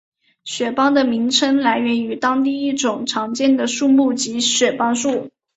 [0.45, 5.29] 雪邦的名称来源为当地一种常见的树木即雪邦树。